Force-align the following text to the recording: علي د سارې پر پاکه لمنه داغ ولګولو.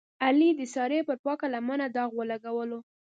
علي 0.25 0.49
د 0.59 0.61
سارې 0.73 0.99
پر 1.07 1.17
پاکه 1.25 1.47
لمنه 1.53 1.87
داغ 1.95 2.11
ولګولو. 2.15 2.79